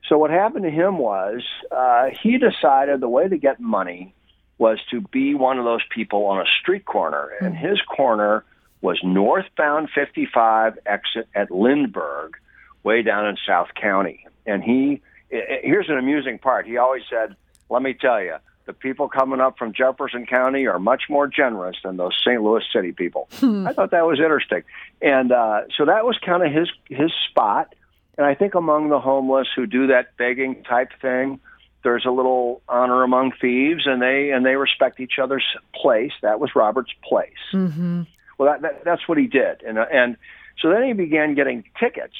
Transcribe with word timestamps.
so 0.07 0.17
what 0.17 0.31
happened 0.31 0.63
to 0.63 0.71
him 0.71 0.97
was 0.97 1.43
uh, 1.71 2.09
he 2.21 2.37
decided 2.37 2.99
the 2.99 3.09
way 3.09 3.27
to 3.27 3.37
get 3.37 3.59
money 3.59 4.13
was 4.57 4.79
to 4.91 5.01
be 5.01 5.35
one 5.35 5.59
of 5.59 5.65
those 5.65 5.81
people 5.93 6.25
on 6.25 6.41
a 6.41 6.45
street 6.61 6.85
corner, 6.85 7.31
and 7.41 7.57
hmm. 7.57 7.67
his 7.67 7.81
corner 7.81 8.45
was 8.81 8.99
northbound 9.03 9.89
55 9.93 10.77
exit 10.85 11.27
at 11.33 11.51
Lindbergh, 11.51 12.35
way 12.83 13.01
down 13.01 13.27
in 13.27 13.35
South 13.47 13.69
County. 13.79 14.27
And 14.45 14.63
he, 14.63 15.01
here's 15.29 15.89
an 15.89 15.97
amusing 15.97 16.37
part. 16.37 16.67
He 16.67 16.77
always 16.77 17.01
said, 17.09 17.35
"Let 17.69 17.81
me 17.81 17.93
tell 17.93 18.21
you, 18.21 18.35
the 18.65 18.73
people 18.73 19.07
coming 19.07 19.39
up 19.39 19.57
from 19.57 19.73
Jefferson 19.73 20.25
County 20.25 20.65
are 20.65 20.79
much 20.79 21.03
more 21.09 21.27
generous 21.27 21.77
than 21.83 21.97
those 21.97 22.17
St. 22.21 22.41
Louis 22.41 22.63
City 22.73 22.91
people. 22.91 23.27
Hmm. 23.33 23.67
I 23.67 23.73
thought 23.73 23.91
that 23.91 24.05
was 24.05 24.19
interesting, 24.19 24.63
and 25.01 25.31
uh, 25.31 25.61
so 25.77 25.85
that 25.85 26.05
was 26.05 26.17
kind 26.17 26.43
of 26.43 26.51
his 26.51 26.69
his 26.89 27.11
spot. 27.29 27.73
And 28.17 28.25
I 28.25 28.33
think 28.33 28.55
among 28.55 28.89
the 28.89 28.99
homeless 28.99 29.47
who 29.55 29.67
do 29.67 29.87
that 29.87 30.15
begging 30.17 30.63
type 30.63 30.91
thing, 31.01 31.39
there's 31.83 32.05
a 32.05 32.11
little 32.11 32.61
honor 32.67 33.03
among 33.03 33.33
thieves, 33.39 33.85
and 33.85 34.01
they 34.01 34.31
and 34.31 34.45
they 34.45 34.55
respect 34.55 34.99
each 34.99 35.19
other's 35.21 35.45
place. 35.73 36.13
That 36.21 36.39
was 36.39 36.55
Robert's 36.55 36.93
place. 37.03 37.33
Mm-hmm. 37.53 38.03
Well, 38.37 38.51
that, 38.51 38.61
that, 38.63 38.83
that's 38.83 39.07
what 39.07 39.17
he 39.17 39.27
did, 39.27 39.61
and 39.63 39.77
uh, 39.77 39.85
and 39.91 40.17
so 40.61 40.69
then 40.69 40.83
he 40.83 40.93
began 40.93 41.35
getting 41.35 41.63
tickets, 41.79 42.15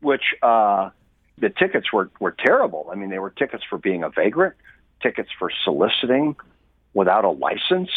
which 0.00 0.34
uh, 0.42 0.90
the 1.38 1.50
tickets 1.50 1.92
were 1.92 2.10
were 2.18 2.32
terrible. 2.32 2.88
I 2.90 2.96
mean, 2.96 3.10
they 3.10 3.20
were 3.20 3.30
tickets 3.30 3.62
for 3.68 3.78
being 3.78 4.02
a 4.02 4.10
vagrant 4.10 4.56
tickets 5.04 5.28
for 5.38 5.50
soliciting 5.64 6.34
without 6.94 7.24
a 7.24 7.30
license, 7.30 7.90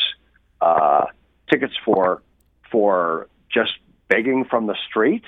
uh, 0.61 1.05
tickets 1.49 1.73
for 1.85 2.21
for 2.71 3.27
just 3.51 3.71
begging 4.09 4.45
from 4.45 4.67
the 4.67 4.75
street. 4.87 5.23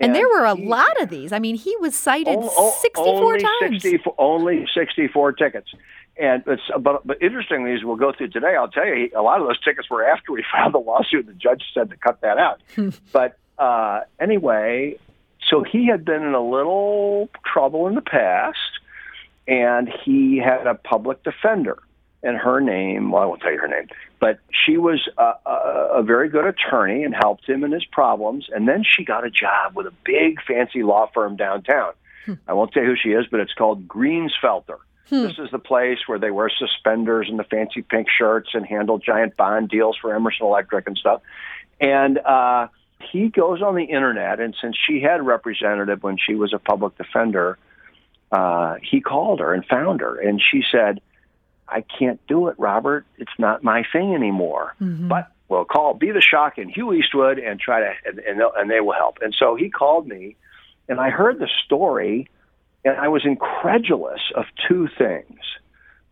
And, 0.00 0.08
and 0.08 0.14
there 0.14 0.28
were 0.28 0.44
a 0.44 0.56
he, 0.56 0.66
lot 0.66 1.00
of 1.02 1.08
these. 1.08 1.32
I 1.32 1.38
mean, 1.38 1.56
he 1.56 1.76
was 1.76 1.94
cited 1.94 2.36
oh, 2.40 2.78
64 2.80 3.06
only 3.06 3.40
times. 3.40 3.82
64, 3.82 4.14
only 4.18 4.66
64 4.74 5.32
tickets. 5.32 5.68
And 6.16 6.42
it's, 6.46 6.62
but, 6.80 7.06
but 7.06 7.20
interestingly, 7.22 7.72
as 7.72 7.82
we'll 7.82 7.96
go 7.96 8.12
through 8.12 8.28
today, 8.28 8.54
I'll 8.56 8.68
tell 8.68 8.86
you, 8.86 9.10
a 9.16 9.22
lot 9.22 9.40
of 9.40 9.46
those 9.46 9.60
tickets 9.60 9.90
were 9.90 10.04
after 10.04 10.32
we 10.32 10.44
filed 10.52 10.74
the 10.74 10.78
lawsuit. 10.78 11.26
The 11.26 11.32
judge 11.32 11.62
said 11.72 11.90
to 11.90 11.96
cut 11.96 12.20
that 12.20 12.38
out. 12.38 12.60
but 13.12 13.38
uh, 13.58 14.00
anyway, 14.20 14.98
so 15.48 15.62
he 15.64 15.86
had 15.86 16.04
been 16.04 16.22
in 16.22 16.34
a 16.34 16.42
little 16.42 17.28
trouble 17.44 17.86
in 17.86 17.94
the 17.94 18.02
past 18.02 18.58
and 19.46 19.90
he 20.04 20.38
had 20.38 20.66
a 20.66 20.74
public 20.74 21.22
defender. 21.22 21.78
And 22.22 22.38
her 22.38 22.58
name, 22.58 23.10
well, 23.10 23.22
I 23.22 23.26
won't 23.26 23.42
tell 23.42 23.52
you 23.52 23.58
her 23.58 23.68
name, 23.68 23.88
but 24.18 24.38
she 24.50 24.78
was 24.78 25.06
a, 25.18 25.32
a, 25.44 25.88
a 25.96 26.02
very 26.02 26.30
good 26.30 26.46
attorney 26.46 27.04
and 27.04 27.14
helped 27.14 27.46
him 27.46 27.64
in 27.64 27.70
his 27.70 27.84
problems. 27.84 28.46
And 28.50 28.66
then 28.66 28.82
she 28.82 29.04
got 29.04 29.26
a 29.26 29.30
job 29.30 29.76
with 29.76 29.86
a 29.86 29.92
big 30.04 30.40
fancy 30.42 30.82
law 30.82 31.10
firm 31.12 31.36
downtown. 31.36 31.92
Hmm. 32.24 32.34
I 32.48 32.54
won't 32.54 32.72
tell 32.72 32.82
you 32.82 32.90
who 32.90 32.96
she 32.96 33.10
is, 33.10 33.26
but 33.30 33.40
it's 33.40 33.52
called 33.52 33.86
Greensfelder. 33.86 34.78
Hmm. 35.10 35.22
This 35.24 35.38
is 35.38 35.50
the 35.50 35.58
place 35.58 35.98
where 36.06 36.18
they 36.18 36.30
wear 36.30 36.48
suspenders 36.48 37.28
and 37.28 37.38
the 37.38 37.44
fancy 37.44 37.82
pink 37.82 38.08
shirts 38.08 38.50
and 38.54 38.64
handle 38.64 38.98
giant 38.98 39.36
bond 39.36 39.68
deals 39.68 39.98
for 40.00 40.14
Emerson 40.14 40.46
Electric 40.46 40.86
and 40.86 40.96
stuff. 40.96 41.20
And 41.78 42.18
uh, 42.18 42.68
he 43.12 43.28
goes 43.28 43.60
on 43.60 43.74
the 43.74 43.84
internet, 43.84 44.40
and 44.40 44.56
since 44.60 44.76
she 44.86 45.00
had 45.00 45.20
a 45.20 45.22
representative 45.22 46.02
when 46.02 46.16
she 46.16 46.34
was 46.34 46.54
a 46.54 46.58
public 46.58 46.96
defender, 46.96 47.58
uh, 48.34 48.76
he 48.82 49.00
called 49.00 49.38
her 49.38 49.54
and 49.54 49.64
found 49.64 50.00
her, 50.00 50.18
and 50.18 50.42
she 50.42 50.62
said, 50.72 51.00
"I 51.68 51.82
can't 51.82 52.20
do 52.26 52.48
it, 52.48 52.56
Robert. 52.58 53.06
It's 53.16 53.38
not 53.38 53.62
my 53.62 53.84
thing 53.92 54.12
anymore." 54.14 54.74
Mm-hmm. 54.80 55.08
But 55.08 55.30
well, 55.48 55.64
call 55.64 55.94
Bevis 55.94 56.24
Schock 56.32 56.52
and 56.56 56.68
Hugh 56.70 56.92
Eastwood 56.92 57.38
and 57.38 57.60
try 57.60 57.80
to 57.80 57.92
and, 58.04 58.18
and 58.18 58.42
and 58.56 58.70
they 58.70 58.80
will 58.80 58.94
help. 58.94 59.18
And 59.22 59.34
so 59.38 59.54
he 59.54 59.70
called 59.70 60.08
me, 60.08 60.36
and 60.88 60.98
I 60.98 61.10
heard 61.10 61.38
the 61.38 61.48
story, 61.64 62.28
and 62.84 62.96
I 62.96 63.06
was 63.06 63.24
incredulous 63.24 64.20
of 64.34 64.46
two 64.66 64.88
things. 64.98 65.38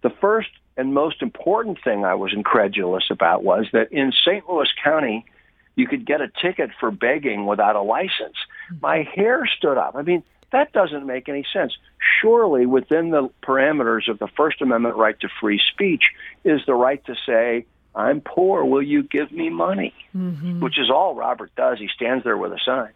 The 0.02 0.10
first 0.20 0.50
and 0.76 0.94
most 0.94 1.22
important 1.22 1.78
thing 1.82 2.04
I 2.04 2.14
was 2.14 2.32
incredulous 2.32 3.04
about 3.10 3.42
was 3.42 3.66
that 3.72 3.90
in 3.90 4.12
St. 4.24 4.48
Louis 4.48 4.68
County, 4.82 5.26
you 5.74 5.88
could 5.88 6.06
get 6.06 6.20
a 6.20 6.28
ticket 6.40 6.70
for 6.78 6.90
begging 6.92 7.46
without 7.46 7.74
a 7.74 7.82
license. 7.82 8.36
Mm-hmm. 8.70 8.76
My 8.80 9.08
hair 9.14 9.44
stood 9.56 9.76
up. 9.76 9.96
I 9.96 10.02
mean, 10.02 10.22
that 10.52 10.72
doesn't 10.72 11.06
make 11.06 11.28
any 11.28 11.44
sense. 11.52 11.76
Surely, 12.20 12.66
within 12.66 13.10
the 13.10 13.28
parameters 13.42 14.08
of 14.08 14.18
the 14.18 14.28
First 14.28 14.62
Amendment 14.62 14.96
right 14.96 15.18
to 15.20 15.28
free 15.40 15.60
speech, 15.72 16.04
is 16.44 16.60
the 16.66 16.74
right 16.74 17.04
to 17.06 17.14
say, 17.26 17.66
I'm 17.94 18.20
poor, 18.20 18.64
will 18.64 18.82
you 18.82 19.02
give 19.02 19.32
me 19.32 19.50
money? 19.50 19.94
Mm-hmm. 20.16 20.60
Which 20.60 20.78
is 20.78 20.90
all 20.90 21.14
Robert 21.14 21.54
does. 21.56 21.78
He 21.78 21.88
stands 21.94 22.24
there 22.24 22.36
with 22.36 22.52
a 22.52 22.60
sign. 22.64 22.90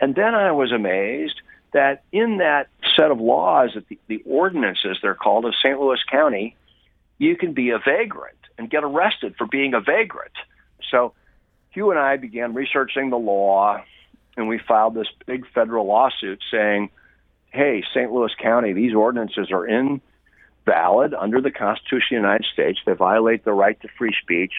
And 0.00 0.14
then 0.14 0.34
I 0.34 0.52
was 0.52 0.72
amazed 0.72 1.40
that 1.72 2.04
in 2.12 2.38
that 2.38 2.68
set 2.96 3.10
of 3.10 3.20
laws, 3.20 3.70
that 3.74 3.88
the, 3.88 3.98
the 4.06 4.22
ordinances, 4.24 4.98
they're 5.02 5.14
called, 5.14 5.44
of 5.44 5.54
St. 5.56 5.78
Louis 5.78 5.98
County, 6.10 6.56
you 7.18 7.36
can 7.36 7.52
be 7.52 7.70
a 7.70 7.78
vagrant 7.78 8.38
and 8.58 8.70
get 8.70 8.84
arrested 8.84 9.34
for 9.36 9.46
being 9.46 9.74
a 9.74 9.80
vagrant. 9.80 10.32
So 10.90 11.12
Hugh 11.70 11.90
and 11.90 11.98
I 11.98 12.16
began 12.16 12.54
researching 12.54 13.10
the 13.10 13.18
law 13.18 13.82
and 14.36 14.48
we 14.48 14.58
filed 14.58 14.94
this 14.94 15.08
big 15.26 15.46
federal 15.54 15.86
lawsuit 15.86 16.40
saying, 16.50 16.90
hey, 17.50 17.84
St. 17.94 18.10
Louis 18.10 18.32
County, 18.40 18.72
these 18.72 18.94
ordinances 18.94 19.50
are 19.52 19.66
invalid 19.66 21.14
under 21.14 21.40
the 21.40 21.50
Constitution 21.50 22.16
of 22.16 22.22
the 22.22 22.28
United 22.28 22.46
States. 22.52 22.78
They 22.84 22.92
violate 22.92 23.44
the 23.44 23.52
right 23.52 23.80
to 23.82 23.88
free 23.96 24.14
speech. 24.20 24.52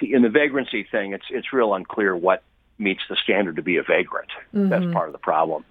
See, 0.00 0.12
in 0.12 0.22
the 0.22 0.28
vagrancy 0.28 0.86
thing, 0.90 1.12
it's 1.12 1.26
it's 1.30 1.52
real 1.52 1.74
unclear 1.74 2.16
what 2.16 2.42
meets 2.78 3.02
the 3.08 3.16
standard 3.16 3.56
to 3.56 3.62
be 3.62 3.76
a 3.76 3.82
vagrant. 3.82 4.30
Mm-hmm. 4.54 4.68
That's 4.68 4.92
part 4.92 5.08
of 5.08 5.12
the 5.12 5.18
problem. 5.18 5.64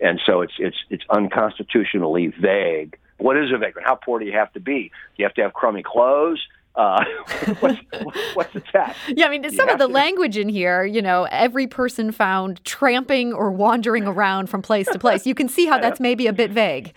And 0.00 0.20
so 0.24 0.40
it's 0.42 0.54
it's 0.58 0.76
it's 0.88 1.04
unconstitutionally 1.10 2.28
vague 2.28 2.98
What 3.18 3.36
is 3.36 3.52
a 3.52 3.58
vagrant? 3.58 3.86
How 3.86 3.94
poor 3.94 4.18
do 4.18 4.26
you 4.26 4.32
have 4.32 4.52
to 4.54 4.60
be? 4.60 4.88
Do 4.88 5.14
you 5.16 5.24
have 5.24 5.34
to 5.34 5.42
have 5.42 5.52
crummy 5.52 5.82
clothes? 5.82 6.40
Uh, 6.76 7.04
what's, 7.60 7.78
what's, 8.34 8.52
the 8.52 8.60
test? 8.60 8.98
Yeah, 9.08 9.26
I 9.26 9.30
mean, 9.30 9.48
some 9.50 9.68
of 9.68 9.78
the 9.78 9.86
to... 9.86 9.92
language 9.92 10.36
in 10.36 10.48
here, 10.48 10.84
you 10.84 11.02
know, 11.02 11.26
every 11.30 11.66
person 11.66 12.12
found 12.12 12.64
tramping 12.64 13.32
or 13.32 13.50
wandering 13.50 14.06
around 14.06 14.48
from 14.48 14.62
place 14.62 14.86
to 14.88 14.98
place. 14.98 15.26
You 15.26 15.34
can 15.34 15.48
see 15.48 15.66
how 15.66 15.78
that's 15.80 16.00
maybe 16.00 16.26
a 16.26 16.32
bit 16.32 16.50
vague. 16.50 16.94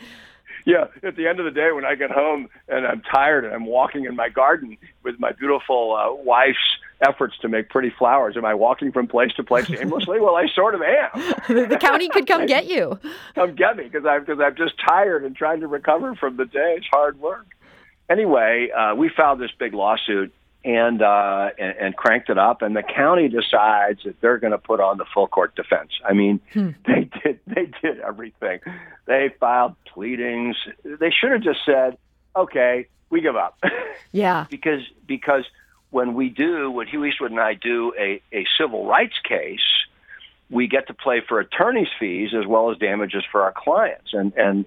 Yeah, 0.66 0.86
at 1.02 1.18
the 1.18 1.28
end 1.28 1.40
of 1.40 1.46
the 1.46 1.52
day, 1.52 1.72
when 1.74 1.84
I 1.84 1.96
get 1.96 2.10
home 2.10 2.48
and 2.70 2.88
I'm 2.88 3.02
tired 3.02 3.44
and 3.44 3.54
I'm 3.54 3.66
walking 3.66 4.06
in 4.06 4.16
my 4.16 4.30
garden 4.30 4.78
with 5.04 5.20
my 5.20 5.34
beautiful 5.34 5.94
uh, 5.94 6.24
wife's 6.24 6.58
efforts 7.02 7.38
to 7.42 7.50
make 7.50 7.70
pretty 7.70 7.90
flowers, 8.00 8.38
am 8.38 8.46
I 8.46 8.54
walking 8.54 8.94
from 8.94 9.08
place 9.08 9.34
to 9.36 9.44
place 9.44 9.70
aimlessly? 9.70 10.22
well, 10.22 10.38
I 10.38 10.48
sort 10.56 10.74
of 10.74 10.82
am. 10.82 11.68
the 11.70 11.78
county 11.82 12.08
could 12.08 12.28
come 12.28 12.46
get 12.46 12.68
you. 12.68 12.98
Come 13.36 13.56
get 13.56 13.76
me 13.76 13.84
because 13.84 14.06
I'm 14.06 14.22
because 14.22 14.40
I'm 14.40 14.56
just 14.56 14.76
tired 14.88 15.26
and 15.26 15.36
trying 15.36 15.60
to 15.60 15.68
recover 15.68 16.16
from 16.16 16.38
the 16.38 16.46
day's 16.46 16.84
hard 16.94 17.20
work 17.20 17.48
anyway, 18.10 18.70
uh, 18.72 18.96
we 18.96 19.10
filed 19.10 19.40
this 19.40 19.52
big 19.58 19.74
lawsuit 19.74 20.34
and, 20.66 21.02
uh, 21.02 21.50
and 21.58 21.76
and 21.78 21.96
cranked 21.96 22.30
it 22.30 22.38
up, 22.38 22.62
and 22.62 22.76
the 22.76 22.84
county 22.84 23.28
decides 23.28 24.04
that 24.04 24.20
they're 24.22 24.38
going 24.38 24.52
to 24.52 24.58
put 24.58 24.80
on 24.80 24.98
the 24.98 25.06
full 25.14 25.28
court 25.28 25.56
defense. 25.56 25.92
I 26.08 26.14
mean, 26.14 26.40
hmm. 26.54 26.70
they 26.86 27.10
did 27.24 27.40
they 27.48 27.68
did 27.82 28.00
everything. 28.00 28.60
They 29.06 29.34
filed 29.40 29.76
pleadings. 29.94 30.56
They 30.84 31.12
should 31.12 31.32
have 31.32 31.42
just 31.42 31.60
said, 31.66 31.98
"Okay, 32.36 32.88
we 33.10 33.22
give 33.22 33.36
up." 33.36 33.62
Yeah, 34.12 34.46
because 34.50 34.82
because 35.08 35.44
when 35.94 36.16
we 36.16 36.30
do, 36.30 36.72
when 36.72 36.88
Hugh 36.88 37.06
Eastwood 37.06 37.32
and 37.32 37.40
I 37.40 37.54
do 37.54 37.94
a, 37.98 38.22
a 38.32 38.46
civil 38.60 38.88
rights 38.88 39.14
case, 39.24 39.62
we 40.50 40.68
get 40.68 40.88
to 40.88 40.94
play 40.94 41.22
for 41.28 41.40
attorney's 41.40 41.88
fees 42.00 42.32
as 42.38 42.48
well 42.48 42.72
as 42.72 42.78
damages 42.78 43.24
for 43.32 43.44
our 43.44 43.54
clients. 43.56 44.12
And 44.14 44.34
and 44.36 44.66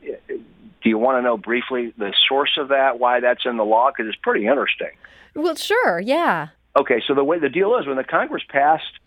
do 0.86 0.90
you 0.90 0.98
want 0.98 1.18
to 1.18 1.22
know 1.22 1.36
briefly 1.36 1.92
the 1.98 2.14
source 2.28 2.56
of 2.56 2.68
that, 2.68 3.00
why 3.00 3.18
that's 3.18 3.44
in 3.44 3.56
the 3.56 3.64
law? 3.64 3.90
Because 3.90 4.08
it's 4.08 4.22
pretty 4.22 4.46
interesting. 4.46 4.92
Well, 5.34 5.56
sure, 5.56 5.98
yeah. 5.98 6.50
Okay, 6.78 7.02
so 7.08 7.12
the 7.12 7.24
way 7.24 7.40
the 7.40 7.48
deal 7.48 7.76
is 7.76 7.88
when 7.88 7.96
the 7.96 8.04
Congress 8.04 8.44
passed 8.48 9.00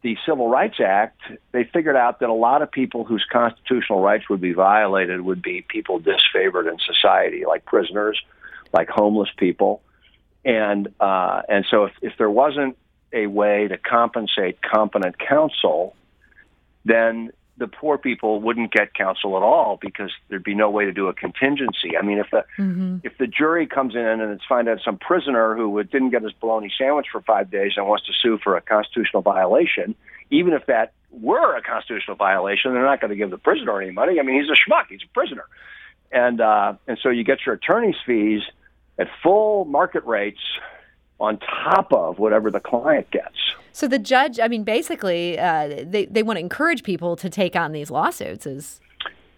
the 0.00 0.16
Civil 0.24 0.48
Rights 0.48 0.76
Act, 0.82 1.20
they 1.52 1.64
figured 1.64 1.96
out 1.96 2.20
that 2.20 2.30
a 2.30 2.32
lot 2.32 2.62
of 2.62 2.72
people 2.72 3.04
whose 3.04 3.26
constitutional 3.30 4.00
rights 4.00 4.30
would 4.30 4.40
be 4.40 4.54
violated 4.54 5.20
would 5.20 5.42
be 5.42 5.66
people 5.68 6.00
disfavored 6.00 6.66
in 6.66 6.78
society, 6.78 7.44
like 7.46 7.66
prisoners, 7.66 8.18
like 8.72 8.88
homeless 8.88 9.28
people, 9.36 9.82
and 10.46 10.88
uh, 10.98 11.42
and 11.46 11.66
so 11.70 11.84
if, 11.84 11.92
if 12.00 12.14
there 12.16 12.30
wasn't 12.30 12.78
a 13.12 13.26
way 13.26 13.68
to 13.68 13.76
compensate 13.76 14.62
competent 14.62 15.18
counsel, 15.18 15.94
then 16.86 17.32
the 17.58 17.66
poor 17.66 17.98
people 17.98 18.40
wouldn't 18.40 18.72
get 18.72 18.94
counsel 18.94 19.36
at 19.36 19.42
all 19.42 19.78
because 19.80 20.12
there'd 20.28 20.44
be 20.44 20.54
no 20.54 20.70
way 20.70 20.84
to 20.84 20.92
do 20.92 21.08
a 21.08 21.12
contingency. 21.12 21.96
I 21.96 22.02
mean, 22.02 22.18
if 22.18 22.30
the 22.30 22.44
mm-hmm. 22.58 22.98
if 23.02 23.18
the 23.18 23.26
jury 23.26 23.66
comes 23.66 23.94
in 23.94 24.00
and 24.00 24.32
it's 24.32 24.44
find 24.48 24.68
out 24.68 24.78
some 24.84 24.98
prisoner 24.98 25.56
who 25.56 25.82
didn't 25.84 26.10
get 26.10 26.22
his 26.22 26.32
bologna 26.32 26.72
sandwich 26.78 27.06
for 27.10 27.20
five 27.22 27.50
days 27.50 27.72
and 27.76 27.86
wants 27.86 28.06
to 28.06 28.12
sue 28.12 28.38
for 28.42 28.56
a 28.56 28.60
constitutional 28.60 29.22
violation, 29.22 29.94
even 30.30 30.52
if 30.52 30.66
that 30.66 30.92
were 31.10 31.56
a 31.56 31.62
constitutional 31.62 32.16
violation, 32.16 32.72
they're 32.72 32.84
not 32.84 33.00
going 33.00 33.10
to 33.10 33.16
give 33.16 33.30
the 33.30 33.38
prisoner 33.38 33.80
any 33.80 33.90
money. 33.90 34.20
I 34.20 34.22
mean, 34.22 34.40
he's 34.40 34.50
a 34.50 34.70
schmuck; 34.70 34.86
he's 34.88 35.02
a 35.02 35.12
prisoner, 35.12 35.44
and 36.12 36.40
uh, 36.40 36.74
and 36.86 36.98
so 37.02 37.08
you 37.08 37.24
get 37.24 37.44
your 37.44 37.56
attorney's 37.56 37.96
fees 38.06 38.42
at 38.98 39.08
full 39.22 39.64
market 39.64 40.04
rates 40.04 40.40
on 41.20 41.38
top 41.38 41.92
of 41.92 42.18
whatever 42.18 42.50
the 42.50 42.60
client 42.60 43.10
gets. 43.10 43.36
So 43.72 43.86
the 43.86 43.98
judge, 43.98 44.40
I 44.40 44.48
mean, 44.48 44.64
basically, 44.64 45.38
uh, 45.38 45.84
they 45.84 46.06
they 46.06 46.22
want 46.22 46.36
to 46.36 46.40
encourage 46.40 46.82
people 46.82 47.16
to 47.16 47.30
take 47.30 47.54
on 47.56 47.72
these 47.72 47.90
lawsuits. 47.90 48.46
Is 48.46 48.80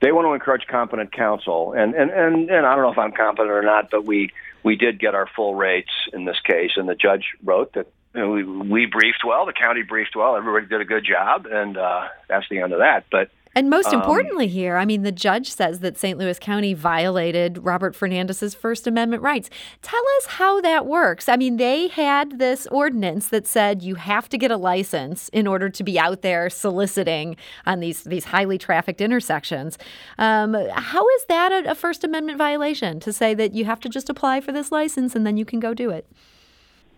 they 0.01 0.13
want 0.13 0.27
to 0.27 0.33
encourage 0.33 0.67
competent 0.67 1.13
counsel, 1.13 1.73
and 1.73 1.95
and 1.95 2.11
and, 2.11 2.51
and 2.51 2.67
I 2.67 2.75
don't 2.75 2.85
know 2.85 2.93
if 2.93 2.99
I'm 2.99 3.13
competent 3.13 3.51
or 3.51 3.63
not, 3.63 3.91
but 3.91 4.05
we 4.05 4.31
we 4.63 4.77
did 4.77 4.99
get 4.99 5.15
our 5.15 5.29
full 5.35 5.55
rates 5.55 5.91
in 6.13 6.25
this 6.25 6.39
case, 6.41 6.73
and 6.77 6.89
the 6.89 6.95
judge 6.95 7.25
wrote 7.45 7.75
that 7.75 7.87
you 8.15 8.21
know, 8.21 8.31
we 8.31 8.45
we 8.45 8.87
briefed 8.87 9.23
well, 9.27 9.47
the 9.47 9.53
county 9.53 9.83
briefed 9.83 10.17
well, 10.17 10.37
everybody 10.37 10.67
did 10.67 10.81
a 10.81 10.85
good 10.85 11.05
job, 11.05 11.47
and 11.47 11.77
uh, 11.77 12.09
that's 12.29 12.47
the 12.51 12.61
end 12.61 12.73
of 12.73 12.79
that. 12.81 13.05
But 13.11 13.31
and 13.55 13.69
most 13.69 13.89
um, 13.89 13.95
importantly, 13.95 14.47
here, 14.47 14.77
I 14.77 14.85
mean, 14.85 15.03
the 15.03 15.11
judge 15.11 15.51
says 15.51 15.81
that 15.81 15.99
St. 15.99 16.17
Louis 16.17 16.39
County 16.39 16.73
violated 16.73 17.59
Robert 17.59 17.97
Fernandez's 17.97 18.55
First 18.55 18.87
Amendment 18.87 19.23
rights. 19.23 19.51
Tell 19.83 20.03
us 20.19 20.27
how 20.27 20.61
that 20.61 20.87
works. 20.87 21.29
I 21.29 21.37
mean, 21.37 21.57
they 21.57 21.89
had 21.89 22.39
this 22.39 22.69
ordinance 22.69 23.29
that 23.31 23.49
said 23.49 23.83
you 23.83 23.97
have 23.97 24.29
to 24.29 24.39
get 24.39 24.53
a 24.53 24.57
license 24.57 25.29
in 25.31 25.49
order 25.49 25.69
to 25.69 25.83
be 25.83 25.99
out 25.99 26.23
there 26.23 26.49
soliciting 26.49 27.37
on 27.67 27.81
these 27.81 28.05
these 28.05 28.27
highly 28.27 28.57
trafficked 28.57 29.01
intersections. 29.01 29.79
Um, 30.19 30.55
how 30.73 31.09
is 31.09 31.25
that 31.29 31.51
a, 31.51 31.73
a 31.73 31.75
First 31.75 32.05
Amendment 32.05 32.39
violation 32.39 33.01
to 33.01 33.13
say 33.13 33.35
that 33.35 33.53
you 33.53 33.65
have 33.65 33.81
to 33.81 33.89
just 33.89 34.09
apply 34.09 34.41
for 34.41 34.53
this 34.53 34.71
license 34.71 35.17
and 35.17 35.27
then 35.27 35.37
you 35.37 35.45
can 35.45 35.59
go 35.59 35.75
do 35.75 35.91
it? 35.91 36.07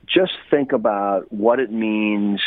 Just 0.06 0.32
think 0.50 0.72
about 0.72 1.32
what 1.32 1.60
it 1.60 1.72
means 1.72 2.42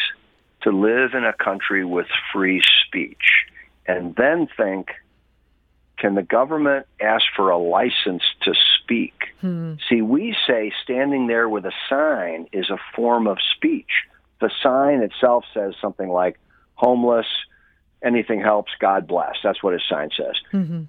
to 0.62 0.72
live 0.72 1.13
in 1.13 1.24
a 1.24 1.34
country 1.34 1.84
with 1.84 2.07
free 2.31 2.62
speech 2.86 3.46
and 3.87 4.15
then 4.15 4.47
think 4.57 4.89
can 5.97 6.15
the 6.15 6.23
government 6.23 6.87
ask 7.01 7.23
for 7.35 7.49
a 7.49 7.57
license 7.57 8.23
to 8.41 8.53
speak? 8.81 9.13
Hmm. 9.41 9.75
See, 9.89 10.01
we 10.01 10.35
say 10.47 10.71
standing 10.83 11.27
there 11.27 11.47
with 11.47 11.65
a 11.65 11.71
sign 11.89 12.47
is 12.51 12.69
a 12.69 12.77
form 12.95 13.27
of 13.27 13.37
speech. 13.55 13.91
The 14.41 14.51
sign 14.61 15.01
itself 15.01 15.45
says 15.53 15.73
something 15.81 16.09
like 16.09 16.37
homeless, 16.73 17.27
anything 18.03 18.41
helps, 18.41 18.71
God 18.79 19.07
bless. 19.07 19.35
That's 19.43 19.63
what 19.63 19.73
his 19.73 19.83
sign 19.89 20.09
says. 20.15 20.35
Mm-hmm. 20.51 20.83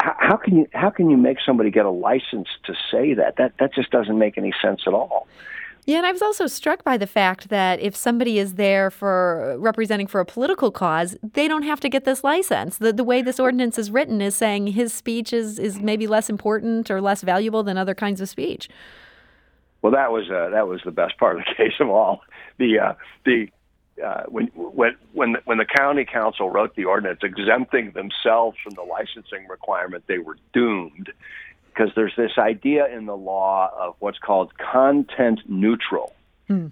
How, 0.00 0.16
how 0.18 0.36
can 0.36 0.56
you 0.56 0.68
how 0.72 0.90
can 0.90 1.10
you 1.10 1.16
make 1.16 1.38
somebody 1.44 1.70
get 1.70 1.84
a 1.84 1.90
license 1.90 2.48
to 2.64 2.74
say 2.90 3.14
that? 3.14 3.36
That 3.36 3.54
that 3.58 3.74
just 3.74 3.90
doesn't 3.90 4.18
make 4.18 4.38
any 4.38 4.52
sense 4.62 4.82
at 4.86 4.94
all. 4.94 5.26
Yeah, 5.86 5.98
and 5.98 6.06
I 6.06 6.12
was 6.12 6.22
also 6.22 6.46
struck 6.46 6.82
by 6.82 6.96
the 6.96 7.06
fact 7.06 7.50
that 7.50 7.78
if 7.80 7.94
somebody 7.94 8.38
is 8.38 8.54
there 8.54 8.90
for 8.90 9.56
representing 9.58 10.06
for 10.06 10.18
a 10.18 10.24
political 10.24 10.70
cause, 10.70 11.16
they 11.34 11.46
don't 11.46 11.64
have 11.64 11.78
to 11.80 11.90
get 11.90 12.04
this 12.04 12.24
license. 12.24 12.78
The 12.78 12.92
the 12.92 13.04
way 13.04 13.20
this 13.20 13.38
ordinance 13.38 13.78
is 13.78 13.90
written 13.90 14.22
is 14.22 14.34
saying 14.34 14.68
his 14.68 14.94
speech 14.94 15.32
is 15.32 15.58
is 15.58 15.80
maybe 15.80 16.06
less 16.06 16.30
important 16.30 16.90
or 16.90 17.02
less 17.02 17.20
valuable 17.20 17.62
than 17.62 17.76
other 17.76 17.94
kinds 17.94 18.22
of 18.22 18.28
speech. 18.30 18.68
Well, 19.82 19.92
that 19.92 20.10
was 20.10 20.30
uh, 20.30 20.48
that 20.50 20.66
was 20.66 20.80
the 20.84 20.90
best 20.90 21.18
part 21.18 21.38
of 21.38 21.44
the 21.44 21.54
case 21.62 21.78
of 21.78 21.90
all. 21.90 22.22
The 22.58 22.78
uh, 22.78 22.94
the 23.26 23.48
uh, 24.02 24.22
when 24.28 24.46
when 24.54 24.96
when 25.12 25.32
the, 25.32 25.40
when 25.44 25.58
the 25.58 25.66
county 25.66 26.06
council 26.06 26.48
wrote 26.48 26.76
the 26.76 26.84
ordinance 26.84 27.20
exempting 27.22 27.92
themselves 27.92 28.56
from 28.64 28.72
the 28.72 28.82
licensing 28.82 29.46
requirement, 29.48 30.04
they 30.06 30.18
were 30.18 30.38
doomed 30.54 31.12
because 31.74 31.92
there's 31.94 32.14
this 32.16 32.32
idea 32.38 32.86
in 32.86 33.06
the 33.06 33.16
law 33.16 33.70
of 33.76 33.96
what's 33.98 34.18
called 34.18 34.52
content 34.58 35.40
neutral. 35.48 36.14
Hmm. 36.46 36.68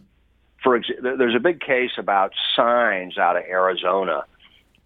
For 0.62 0.76
example, 0.76 1.16
there's 1.18 1.34
a 1.34 1.40
big 1.40 1.60
case 1.60 1.92
about 1.98 2.32
signs 2.54 3.18
out 3.18 3.36
of 3.36 3.42
Arizona, 3.44 4.24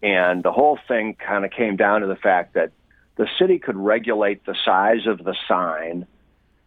and 0.01 0.43
the 0.43 0.51
whole 0.51 0.79
thing 0.87 1.15
kind 1.15 1.45
of 1.45 1.51
came 1.51 1.75
down 1.75 2.01
to 2.01 2.07
the 2.07 2.15
fact 2.15 2.55
that 2.55 2.71
the 3.15 3.27
city 3.39 3.59
could 3.59 3.75
regulate 3.75 4.45
the 4.45 4.55
size 4.65 5.05
of 5.05 5.23
the 5.23 5.35
sign, 5.47 6.07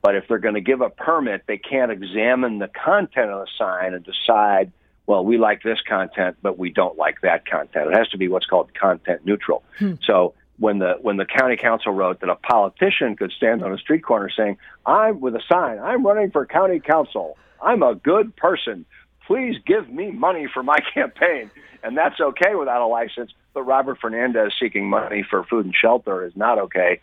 but 0.02 0.14
if 0.14 0.28
they're 0.28 0.38
going 0.38 0.54
to 0.54 0.60
give 0.60 0.80
a 0.80 0.90
permit, 0.90 1.42
they 1.46 1.58
can't 1.58 1.90
examine 1.90 2.58
the 2.58 2.68
content 2.68 3.30
of 3.30 3.40
the 3.40 3.50
sign 3.58 3.94
and 3.94 4.04
decide, 4.04 4.72
well, 5.06 5.24
we 5.24 5.38
like 5.38 5.62
this 5.62 5.78
content, 5.88 6.36
but 6.42 6.58
we 6.58 6.70
don't 6.70 6.96
like 6.96 7.20
that 7.22 7.46
content. 7.46 7.90
It 7.90 7.96
has 7.96 8.08
to 8.10 8.18
be 8.18 8.28
what's 8.28 8.46
called 8.46 8.74
content 8.74 9.24
neutral. 9.24 9.64
Hmm. 9.78 9.94
So 10.04 10.34
when 10.60 10.78
the 10.78 10.98
when 11.00 11.16
the 11.16 11.24
county 11.24 11.56
council 11.56 11.92
wrote 11.92 12.20
that 12.20 12.28
a 12.28 12.36
politician 12.36 13.16
could 13.16 13.32
stand 13.32 13.64
on 13.64 13.72
a 13.72 13.78
street 13.78 14.04
corner 14.04 14.30
saying, 14.30 14.58
"I'm 14.86 15.20
with 15.20 15.34
a 15.34 15.42
sign, 15.48 15.78
I'm 15.80 16.06
running 16.06 16.30
for 16.30 16.46
county 16.46 16.78
council. 16.78 17.36
I'm 17.60 17.82
a 17.82 17.94
good 17.94 18.36
person. 18.36 18.84
Please 19.26 19.56
give 19.66 19.88
me 19.88 20.10
money 20.12 20.46
for 20.46 20.62
my 20.62 20.78
campaign." 20.94 21.50
And 21.82 21.96
that's 21.96 22.20
okay 22.20 22.54
without 22.54 22.82
a 22.82 22.86
license, 22.86 23.32
but 23.54 23.62
Robert 23.62 23.98
Fernandez 23.98 24.52
seeking 24.60 24.88
money 24.88 25.24
for 25.28 25.44
food 25.44 25.64
and 25.64 25.74
shelter 25.74 26.26
is 26.26 26.36
not 26.36 26.58
okay 26.58 27.00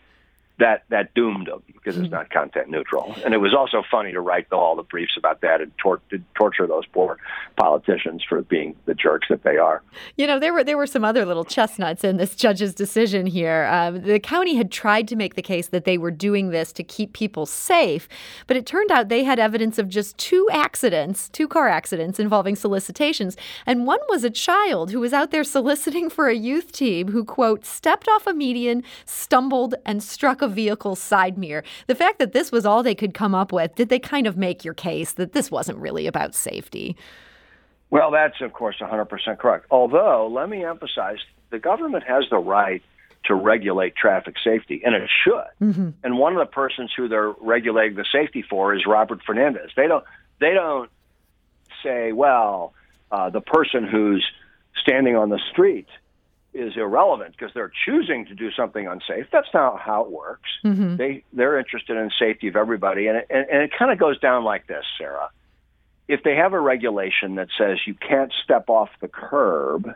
that 0.58 0.82
that 0.88 1.14
doomed 1.14 1.46
them 1.46 1.62
because 1.72 1.96
it's 1.96 2.08
hmm. 2.08 2.14
not 2.14 2.30
content 2.30 2.68
neutral. 2.68 3.14
And 3.24 3.32
it 3.32 3.38
was 3.38 3.54
also 3.54 3.82
funny 3.88 4.12
to 4.12 4.20
write 4.20 4.50
the, 4.50 4.56
all 4.56 4.74
the 4.74 4.82
briefs 4.82 5.16
about 5.16 5.40
that 5.42 5.60
and 5.60 5.72
tor- 5.78 6.00
to 6.10 6.20
torture 6.34 6.66
those 6.66 6.84
poor 6.86 7.18
politicians 7.56 8.24
for 8.28 8.42
being 8.42 8.74
the 8.86 8.94
jerks 8.94 9.28
that 9.30 9.44
they 9.44 9.56
are. 9.56 9.82
You 10.16 10.26
know, 10.26 10.38
there 10.38 10.52
were 10.52 10.64
there 10.64 10.76
were 10.76 10.86
some 10.86 11.04
other 11.04 11.24
little 11.24 11.44
chestnuts 11.44 12.02
in 12.02 12.16
this 12.16 12.34
judge's 12.34 12.74
decision 12.74 13.26
here. 13.26 13.68
Um, 13.70 14.02
the 14.02 14.18
county 14.18 14.56
had 14.56 14.72
tried 14.72 15.06
to 15.08 15.16
make 15.16 15.34
the 15.34 15.42
case 15.42 15.68
that 15.68 15.84
they 15.84 15.96
were 15.96 16.10
doing 16.10 16.50
this 16.50 16.72
to 16.72 16.82
keep 16.82 17.12
people 17.12 17.46
safe, 17.46 18.08
but 18.46 18.56
it 18.56 18.66
turned 18.66 18.90
out 18.90 19.08
they 19.08 19.24
had 19.24 19.38
evidence 19.38 19.78
of 19.78 19.88
just 19.88 20.18
two 20.18 20.48
accidents, 20.52 21.28
two 21.28 21.46
car 21.46 21.68
accidents 21.68 22.18
involving 22.18 22.56
solicitations, 22.56 23.36
and 23.64 23.86
one 23.86 24.00
was 24.08 24.24
a 24.24 24.30
child 24.30 24.90
who 24.90 25.00
was 25.00 25.12
out 25.12 25.30
there 25.30 25.44
soliciting 25.44 26.10
for 26.10 26.28
a 26.28 26.34
youth 26.34 26.72
team 26.72 27.08
who 27.08 27.24
quote 27.24 27.64
stepped 27.64 28.08
off 28.08 28.26
a 28.26 28.34
median, 28.34 28.82
stumbled, 29.06 29.74
and 29.86 30.02
struck 30.02 30.42
a 30.42 30.47
vehicle's 30.48 31.00
side 31.00 31.38
mirror. 31.38 31.64
The 31.86 31.94
fact 31.94 32.18
that 32.18 32.32
this 32.32 32.50
was 32.50 32.66
all 32.66 32.82
they 32.82 32.94
could 32.94 33.14
come 33.14 33.34
up 33.34 33.52
with, 33.52 33.74
did 33.74 33.88
they 33.88 33.98
kind 33.98 34.26
of 34.26 34.36
make 34.36 34.64
your 34.64 34.74
case 34.74 35.12
that 35.12 35.32
this 35.32 35.50
wasn't 35.50 35.78
really 35.78 36.06
about 36.06 36.34
safety? 36.34 36.96
Well, 37.90 38.10
that's, 38.10 38.40
of 38.40 38.52
course, 38.52 38.76
100% 38.80 39.38
correct. 39.38 39.66
Although, 39.70 40.28
let 40.28 40.48
me 40.48 40.64
emphasize 40.64 41.18
the 41.50 41.58
government 41.58 42.04
has 42.04 42.24
the 42.30 42.38
right 42.38 42.82
to 43.24 43.34
regulate 43.34 43.96
traffic 43.96 44.36
safety, 44.42 44.82
and 44.84 44.94
it 44.94 45.10
should. 45.24 45.44
Mm-hmm. 45.60 45.90
And 46.02 46.18
one 46.18 46.34
of 46.34 46.38
the 46.38 46.50
persons 46.50 46.92
who 46.96 47.08
they're 47.08 47.32
regulating 47.40 47.96
the 47.96 48.06
safety 48.10 48.42
for 48.42 48.74
is 48.74 48.86
Robert 48.86 49.20
Fernandez. 49.24 49.70
They 49.76 49.86
don't 49.86 50.04
they 50.40 50.54
don't 50.54 50.88
say, 51.82 52.12
well, 52.12 52.74
uh, 53.10 53.30
the 53.30 53.40
person 53.40 53.84
who's 53.84 54.24
standing 54.80 55.16
on 55.16 55.30
the 55.30 55.40
street 55.50 55.88
is 56.58 56.76
irrelevant 56.76 57.34
because 57.38 57.52
they're 57.54 57.72
choosing 57.84 58.26
to 58.26 58.34
do 58.34 58.50
something 58.50 58.86
unsafe. 58.86 59.26
That's 59.32 59.48
not 59.54 59.80
how 59.80 60.04
it 60.04 60.10
works. 60.10 60.50
Mm-hmm. 60.64 60.96
They 60.96 61.24
they're 61.32 61.58
interested 61.58 61.96
in 61.96 62.10
safety 62.18 62.48
of 62.48 62.56
everybody, 62.56 63.06
and 63.06 63.18
it, 63.18 63.26
and, 63.30 63.46
and 63.48 63.62
it 63.62 63.70
kind 63.78 63.92
of 63.92 63.98
goes 63.98 64.18
down 64.18 64.44
like 64.44 64.66
this, 64.66 64.84
Sarah. 64.98 65.30
If 66.08 66.22
they 66.22 66.34
have 66.36 66.52
a 66.52 66.60
regulation 66.60 67.36
that 67.36 67.48
says 67.56 67.78
you 67.86 67.94
can't 67.94 68.32
step 68.42 68.68
off 68.68 68.88
the 69.00 69.08
curb 69.08 69.94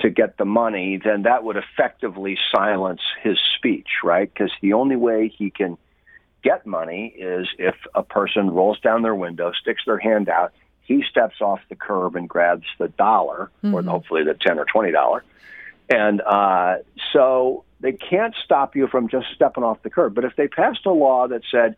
to 0.00 0.10
get 0.10 0.36
the 0.36 0.44
money, 0.44 1.00
then 1.02 1.22
that 1.22 1.44
would 1.44 1.56
effectively 1.56 2.36
silence 2.54 3.00
his 3.22 3.38
speech, 3.56 3.88
right? 4.02 4.32
Because 4.32 4.50
the 4.60 4.72
only 4.72 4.96
way 4.96 5.28
he 5.28 5.50
can 5.50 5.78
get 6.42 6.66
money 6.66 7.14
is 7.16 7.46
if 7.58 7.76
a 7.94 8.02
person 8.02 8.50
rolls 8.50 8.80
down 8.80 9.02
their 9.02 9.14
window, 9.14 9.52
sticks 9.52 9.82
their 9.86 9.98
hand 9.98 10.28
out, 10.28 10.52
he 10.84 11.04
steps 11.08 11.40
off 11.40 11.60
the 11.68 11.76
curb 11.76 12.16
and 12.16 12.28
grabs 12.28 12.66
the 12.78 12.88
dollar, 12.88 13.50
mm-hmm. 13.62 13.74
or 13.74 13.82
hopefully 13.82 14.24
the 14.24 14.34
ten 14.34 14.58
or 14.58 14.64
twenty 14.64 14.92
dollar, 14.92 15.24
and 15.88 16.20
uh, 16.20 16.76
so 17.12 17.64
they 17.80 17.92
can't 17.92 18.34
stop 18.44 18.76
you 18.76 18.86
from 18.86 19.08
just 19.08 19.26
stepping 19.34 19.64
off 19.64 19.82
the 19.82 19.90
curb. 19.90 20.14
But 20.14 20.24
if 20.24 20.36
they 20.36 20.48
passed 20.48 20.86
a 20.86 20.92
law 20.92 21.28
that 21.28 21.42
said 21.50 21.76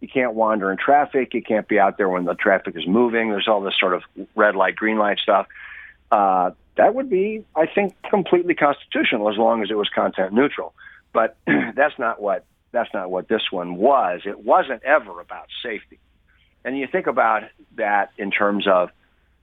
you 0.00 0.08
can't 0.08 0.34
wander 0.34 0.70
in 0.70 0.76
traffic, 0.76 1.32
you 1.34 1.42
can't 1.42 1.66
be 1.66 1.78
out 1.78 1.96
there 1.96 2.08
when 2.08 2.24
the 2.24 2.34
traffic 2.34 2.76
is 2.76 2.86
moving, 2.86 3.30
there's 3.30 3.48
all 3.48 3.62
this 3.62 3.74
sort 3.78 3.94
of 3.94 4.02
red 4.34 4.54
light, 4.54 4.76
green 4.76 4.98
light 4.98 5.18
stuff. 5.18 5.46
Uh, 6.12 6.50
that 6.76 6.94
would 6.94 7.08
be, 7.08 7.44
I 7.56 7.66
think, 7.66 7.94
completely 8.08 8.54
constitutional 8.54 9.30
as 9.30 9.38
long 9.38 9.62
as 9.62 9.70
it 9.70 9.76
was 9.76 9.88
content 9.88 10.32
neutral. 10.32 10.74
But 11.12 11.36
that's 11.46 11.98
not 11.98 12.20
what 12.20 12.44
that's 12.72 12.92
not 12.92 13.10
what 13.10 13.28
this 13.28 13.50
one 13.50 13.76
was. 13.76 14.22
It 14.26 14.40
wasn't 14.40 14.82
ever 14.82 15.20
about 15.20 15.46
safety. 15.62 15.98
And 16.66 16.76
you 16.76 16.88
think 16.90 17.06
about 17.06 17.44
that 17.76 18.10
in 18.18 18.32
terms 18.32 18.66
of 18.66 18.90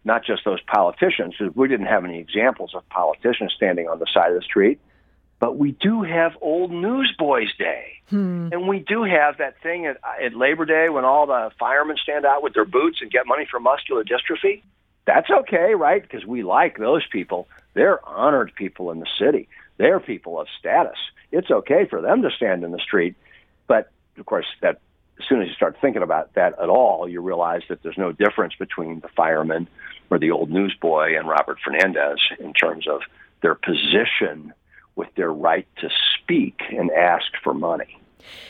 not 0.03 0.25
just 0.25 0.43
those 0.43 0.59
politicians, 0.61 1.35
because 1.39 1.55
we 1.55 1.69
didn't 1.69 1.85
have 1.85 2.03
any 2.03 2.19
examples 2.19 2.75
of 2.75 2.87
politicians 2.89 3.53
standing 3.55 3.87
on 3.87 3.97
the 3.99 4.07
side 4.13 4.31
of 4.31 4.35
the 4.35 4.41
street, 4.41 4.81
but 5.39 5.57
we 5.57 5.71
do 5.71 6.03
have 6.03 6.33
Old 6.41 6.71
Newsboys 6.71 7.47
Day. 7.57 8.01
Hmm. 8.09 8.49
And 8.51 8.67
we 8.67 8.79
do 8.79 9.03
have 9.03 9.37
that 9.37 9.61
thing 9.63 9.85
at, 9.85 9.97
at 10.21 10.35
Labor 10.35 10.65
Day 10.65 10.89
when 10.89 11.05
all 11.05 11.25
the 11.25 11.51
firemen 11.57 11.95
stand 11.95 12.25
out 12.25 12.43
with 12.43 12.53
their 12.53 12.65
boots 12.65 12.99
and 13.01 13.09
get 13.09 13.25
money 13.25 13.47
for 13.49 13.61
muscular 13.61 14.03
dystrophy. 14.03 14.61
That's 15.05 15.29
okay, 15.29 15.75
right? 15.75 16.01
Because 16.01 16.25
we 16.25 16.43
like 16.43 16.77
those 16.77 17.05
people. 17.09 17.47
They're 17.73 18.05
honored 18.05 18.51
people 18.55 18.91
in 18.91 18.99
the 18.99 19.07
city. 19.17 19.47
They're 19.77 20.01
people 20.01 20.41
of 20.41 20.47
status. 20.59 20.97
It's 21.31 21.49
okay 21.49 21.87
for 21.89 22.01
them 22.01 22.21
to 22.23 22.29
stand 22.31 22.65
in 22.65 22.71
the 22.71 22.79
street. 22.79 23.15
But 23.67 23.89
of 24.17 24.25
course, 24.25 24.45
that 24.61 24.81
as 25.19 25.25
soon 25.27 25.41
as 25.41 25.47
you 25.47 25.53
start 25.53 25.77
thinking 25.79 26.01
about 26.01 26.33
that 26.33 26.59
at 26.61 26.69
all, 26.69 27.07
you 27.07 27.21
realize 27.21 27.61
that 27.69 27.83
there's 27.83 27.97
no 27.97 28.11
difference 28.11 28.55
between 28.57 28.99
the 28.99 29.07
fireman 29.09 29.67
or 30.09 30.19
the 30.19 30.31
old 30.31 30.49
newsboy 30.49 31.15
and 31.17 31.27
Robert 31.27 31.59
Fernandez 31.63 32.19
in 32.39 32.53
terms 32.53 32.87
of 32.87 33.01
their 33.41 33.55
position 33.55 34.53
with 34.95 35.09
their 35.15 35.31
right 35.31 35.67
to 35.81 35.89
speak 36.15 36.61
and 36.69 36.91
ask 36.91 37.25
for 37.43 37.53
money. 37.53 37.99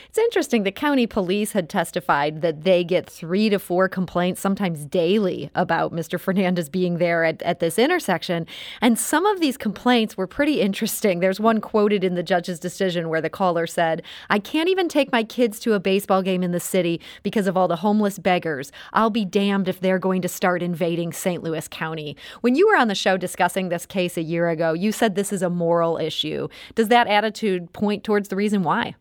It's 0.08 0.18
interesting. 0.18 0.62
The 0.62 0.72
county 0.72 1.06
police 1.06 1.52
had 1.52 1.68
testified 1.68 2.42
that 2.42 2.64
they 2.64 2.84
get 2.84 3.08
three 3.08 3.48
to 3.50 3.58
four 3.58 3.88
complaints, 3.88 4.40
sometimes 4.40 4.84
daily, 4.84 5.50
about 5.54 5.92
Mr. 5.92 6.18
Fernandez 6.20 6.68
being 6.68 6.98
there 6.98 7.24
at, 7.24 7.42
at 7.42 7.60
this 7.60 7.78
intersection. 7.78 8.46
And 8.80 8.98
some 8.98 9.26
of 9.26 9.40
these 9.40 9.56
complaints 9.56 10.16
were 10.16 10.26
pretty 10.26 10.60
interesting. 10.60 11.20
There's 11.20 11.40
one 11.40 11.60
quoted 11.60 12.04
in 12.04 12.14
the 12.14 12.22
judge's 12.22 12.60
decision 12.60 13.08
where 13.08 13.20
the 13.20 13.30
caller 13.30 13.66
said, 13.66 14.02
I 14.30 14.38
can't 14.38 14.68
even 14.68 14.88
take 14.88 15.12
my 15.12 15.24
kids 15.24 15.58
to 15.60 15.74
a 15.74 15.80
baseball 15.80 16.22
game 16.22 16.42
in 16.42 16.52
the 16.52 16.60
city 16.60 17.00
because 17.22 17.46
of 17.46 17.56
all 17.56 17.68
the 17.68 17.76
homeless 17.76 18.18
beggars. 18.18 18.70
I'll 18.92 19.10
be 19.10 19.24
damned 19.24 19.68
if 19.68 19.80
they're 19.80 19.98
going 19.98 20.22
to 20.22 20.28
start 20.28 20.62
invading 20.62 21.12
St. 21.12 21.42
Louis 21.42 21.66
County. 21.68 22.16
When 22.40 22.54
you 22.54 22.66
were 22.66 22.76
on 22.76 22.88
the 22.88 22.94
show 22.94 23.16
discussing 23.16 23.68
this 23.68 23.86
case 23.86 24.16
a 24.16 24.22
year 24.22 24.48
ago, 24.48 24.72
you 24.72 24.92
said 24.92 25.14
this 25.14 25.32
is 25.32 25.42
a 25.42 25.50
moral 25.50 25.98
issue. 25.98 26.48
Does 26.74 26.88
that 26.88 27.06
attitude 27.06 27.72
point 27.72 28.04
towards 28.04 28.28
the 28.28 28.36
reason 28.36 28.62
why? 28.62 28.94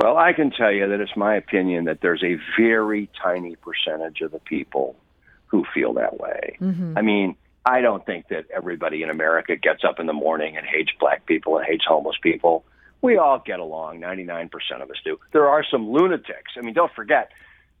Well, 0.00 0.16
I 0.16 0.32
can 0.32 0.50
tell 0.50 0.72
you 0.72 0.88
that 0.88 1.00
it's 1.00 1.16
my 1.16 1.36
opinion 1.36 1.84
that 1.84 2.00
there's 2.00 2.22
a 2.24 2.38
very 2.58 3.10
tiny 3.22 3.56
percentage 3.56 4.22
of 4.22 4.32
the 4.32 4.38
people 4.38 4.96
who 5.48 5.64
feel 5.74 5.92
that 5.94 6.18
way. 6.18 6.56
Mm-hmm. 6.60 6.96
I 6.96 7.02
mean, 7.02 7.36
I 7.66 7.82
don't 7.82 8.04
think 8.06 8.28
that 8.28 8.46
everybody 8.54 9.02
in 9.02 9.10
America 9.10 9.56
gets 9.56 9.84
up 9.84 10.00
in 10.00 10.06
the 10.06 10.14
morning 10.14 10.56
and 10.56 10.66
hates 10.66 10.90
black 10.98 11.26
people 11.26 11.58
and 11.58 11.66
hates 11.66 11.84
homeless 11.86 12.16
people. 12.22 12.64
We 13.02 13.18
all 13.18 13.42
get 13.44 13.60
along. 13.60 14.00
99% 14.00 14.50
of 14.80 14.90
us 14.90 14.96
do. 15.04 15.18
There 15.32 15.48
are 15.48 15.64
some 15.70 15.90
lunatics. 15.90 16.52
I 16.56 16.62
mean, 16.62 16.74
don't 16.74 16.92
forget 16.92 17.30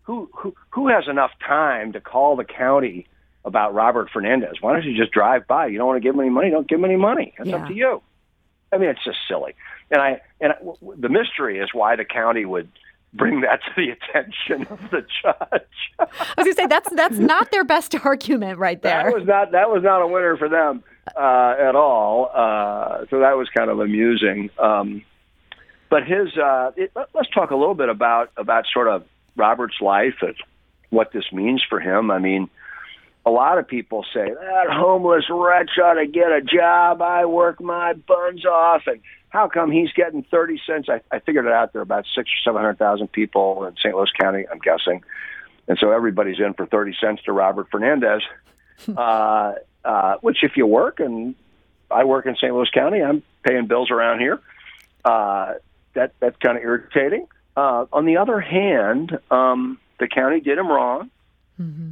who 0.02 0.28
who 0.34 0.54
who 0.70 0.88
has 0.88 1.04
enough 1.08 1.30
time 1.46 1.92
to 1.92 2.00
call 2.00 2.36
the 2.36 2.44
county 2.44 3.06
about 3.44 3.72
Robert 3.74 4.10
Fernandez? 4.10 4.56
Why 4.60 4.72
don't 4.72 4.84
you 4.84 4.96
just 4.96 5.12
drive 5.12 5.46
by? 5.46 5.66
You 5.66 5.78
don't 5.78 5.86
want 5.86 6.02
to 6.02 6.06
give 6.06 6.14
him 6.14 6.20
any 6.20 6.30
money, 6.30 6.50
don't 6.50 6.68
give 6.68 6.78
him 6.78 6.84
any 6.84 6.96
money. 6.96 7.34
It's 7.38 7.48
yeah. 7.48 7.56
up 7.56 7.68
to 7.68 7.74
you. 7.74 8.02
I 8.72 8.78
mean, 8.78 8.90
it's 8.90 9.04
just 9.04 9.18
silly. 9.28 9.54
And 9.90 10.00
I 10.00 10.20
and 10.40 10.52
I, 10.52 10.56
the 10.96 11.08
mystery 11.08 11.58
is 11.58 11.70
why 11.72 11.96
the 11.96 12.04
county 12.04 12.44
would 12.44 12.68
bring 13.12 13.40
that 13.40 13.60
to 13.64 13.70
the 13.76 13.90
attention 13.90 14.66
of 14.70 14.90
the 14.90 15.04
judge. 15.22 15.62
I 15.98 16.06
was 16.36 16.44
going 16.44 16.50
to 16.50 16.54
say 16.54 16.66
that's 16.66 16.90
that's 16.94 17.18
not 17.18 17.50
their 17.50 17.64
best 17.64 17.94
argument 18.04 18.58
right 18.58 18.80
there. 18.80 19.04
That 19.04 19.14
was 19.14 19.26
not 19.26 19.52
that 19.52 19.70
was 19.70 19.82
not 19.82 20.02
a 20.02 20.06
winner 20.06 20.36
for 20.36 20.48
them 20.48 20.84
uh, 21.16 21.54
at 21.58 21.74
all. 21.74 22.30
Uh, 22.32 23.06
so 23.10 23.20
that 23.20 23.36
was 23.36 23.48
kind 23.56 23.70
of 23.70 23.80
amusing. 23.80 24.50
Um, 24.58 25.02
but 25.88 26.06
his 26.06 26.36
uh, 26.36 26.70
it, 26.76 26.92
let's 27.14 27.30
talk 27.30 27.50
a 27.50 27.56
little 27.56 27.74
bit 27.74 27.88
about 27.88 28.30
about 28.36 28.64
sort 28.72 28.88
of 28.88 29.04
Robert's 29.36 29.80
life 29.80 30.16
and 30.22 30.36
what 30.90 31.12
this 31.12 31.24
means 31.32 31.62
for 31.68 31.80
him. 31.80 32.10
I 32.10 32.18
mean, 32.18 32.48
a 33.30 33.32
lot 33.32 33.58
of 33.58 33.68
people 33.68 34.04
say 34.12 34.28
that 34.28 34.66
homeless 34.70 35.24
wretch 35.30 35.70
ought 35.80 35.94
to 35.94 36.06
get 36.06 36.32
a 36.32 36.42
job. 36.42 37.00
I 37.00 37.26
work 37.26 37.60
my 37.60 37.92
buns 37.92 38.44
off, 38.44 38.82
and 38.86 39.00
how 39.28 39.46
come 39.46 39.70
he's 39.70 39.92
getting 39.92 40.24
thirty 40.24 40.60
cents? 40.66 40.88
I, 40.88 41.00
I 41.14 41.20
figured 41.20 41.46
it 41.46 41.52
out. 41.52 41.72
There 41.72 41.78
are 41.78 41.82
about 41.82 42.06
six 42.12 42.28
or 42.28 42.42
seven 42.44 42.60
hundred 42.60 42.78
thousand 42.78 43.12
people 43.12 43.64
in 43.66 43.76
St. 43.76 43.94
Louis 43.94 44.10
County, 44.20 44.46
I'm 44.50 44.58
guessing, 44.58 45.04
and 45.68 45.78
so 45.78 45.92
everybody's 45.92 46.40
in 46.40 46.54
for 46.54 46.66
thirty 46.66 46.92
cents 47.00 47.22
to 47.26 47.32
Robert 47.32 47.68
Fernandez. 47.70 48.22
uh, 48.96 49.54
uh, 49.84 50.16
which, 50.22 50.38
if 50.42 50.56
you 50.56 50.66
work, 50.66 50.98
and 50.98 51.36
I 51.88 52.02
work 52.02 52.26
in 52.26 52.34
St. 52.34 52.52
Louis 52.52 52.70
County, 52.74 53.00
I'm 53.00 53.22
paying 53.44 53.66
bills 53.68 53.92
around 53.92 54.18
here. 54.18 54.40
Uh, 55.04 55.54
that 55.94 56.14
that's 56.18 56.36
kind 56.38 56.58
of 56.58 56.64
irritating. 56.64 57.28
Uh, 57.56 57.86
on 57.92 58.06
the 58.06 58.16
other 58.16 58.40
hand, 58.40 59.16
um, 59.30 59.78
the 60.00 60.08
county 60.08 60.40
did 60.40 60.58
him 60.58 60.66
wrong. 60.66 61.12
Mm-hmm 61.60 61.90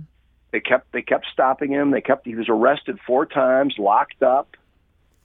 they 0.51 0.61
kept 0.61 0.93
they 0.93 1.03
kept 1.03 1.27
stopping 1.33 1.71
him. 1.71 1.91
They 1.91 2.01
kept 2.01 2.27
he 2.27 2.35
was 2.35 2.49
arrested 2.49 2.99
four 3.07 3.27
times, 3.27 3.75
locked 3.79 4.23
up. 4.23 4.57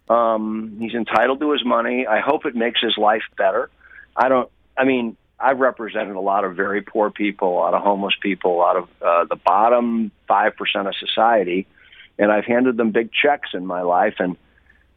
Um, 0.09 0.77
he's 0.79 0.93
entitled 0.93 1.39
to 1.39 1.51
his 1.51 1.63
money. 1.63 2.05
I 2.05 2.19
hope 2.19 2.45
it 2.45 2.55
makes 2.55 2.81
his 2.81 2.97
life 2.97 3.23
better. 3.37 3.69
I 4.15 4.27
don't. 4.29 4.49
I 4.77 4.83
mean, 4.83 5.15
I've 5.39 5.59
represented 5.59 6.15
a 6.15 6.21
lot 6.21 6.43
of 6.43 6.55
very 6.55 6.81
poor 6.81 7.09
people, 7.09 7.53
a 7.53 7.59
lot 7.59 7.73
of 7.73 7.81
homeless 7.81 8.15
people, 8.21 8.55
a 8.55 8.59
lot 8.59 8.77
of 8.77 8.89
uh, 9.01 9.25
the 9.25 9.35
bottom 9.35 10.11
five 10.27 10.55
percent 10.57 10.87
of 10.87 10.95
society, 10.95 11.67
and 12.19 12.31
I've 12.31 12.45
handed 12.45 12.75
them 12.77 12.91
big 12.91 13.11
checks 13.13 13.49
in 13.53 13.65
my 13.65 13.81
life, 13.81 14.15
and 14.19 14.35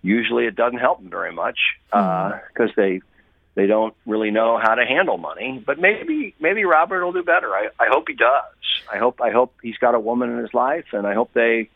usually 0.03 0.47
it 0.47 0.57
doesn't 0.57 0.79
help 0.79 1.01
them 1.01 1.11
very 1.11 1.33
much 1.33 1.59
because 1.89 2.01
mm-hmm. 2.03 2.63
uh, 2.63 2.67
they 2.77 3.01
they 3.57 3.67
don't 3.67 3.95
really 4.07 4.31
know 4.31 4.59
how 4.63 4.75
to 4.75 4.85
handle 4.85 5.19
money. 5.19 5.63
But 5.67 5.81
maybe 5.81 6.35
maybe 6.39 6.65
Robert 6.65 7.05
will 7.05 7.13
do 7.13 7.25
better. 7.25 7.49
I, 7.53 7.69
I 7.81 7.87
hope 7.89 8.05
he 8.07 8.15
does. 8.15 8.45
I 8.93 8.99
hope 8.99 9.21
I 9.21 9.31
hope 9.31 9.55
he's 9.63 9.79
got 9.79 9.97
a 9.97 10.01
woman 10.01 10.31
in 10.31 10.39
his 10.39 10.55
life, 10.55 10.85
and 10.93 11.07
I 11.07 11.15
hope 11.15 11.33
they 11.33 11.69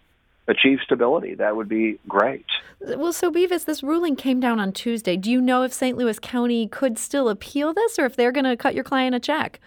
achieve 0.47 0.79
stability. 0.85 1.35
That 1.35 1.57
would 1.57 1.69
be 1.69 1.99
great. 2.07 2.47
Well, 2.81 3.13
so 3.13 3.31
Bevis, 3.31 3.65
this 3.65 3.83
ruling 3.83 4.15
came 4.15 4.41
down 4.41 4.61
on 4.61 4.73
Tuesday. 4.73 5.17
Do 5.17 5.31
you 5.31 5.41
know 5.41 5.63
if 5.63 5.73
St. 5.73 5.97
Louis 5.97 6.19
County 6.19 6.67
could 6.69 6.99
still 6.99 7.29
appeal 7.29 7.73
this, 7.73 7.99
or 7.99 8.05
if 8.05 8.15
they're 8.15 8.33
going 8.33 8.45
to 8.45 8.57
cut 8.57 8.75
your 8.75 8.85
client 8.85 9.15
a 9.15 9.21
check? 9.21 9.61